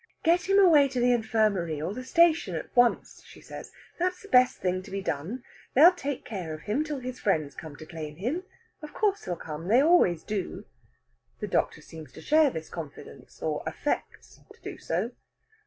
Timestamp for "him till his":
6.61-7.19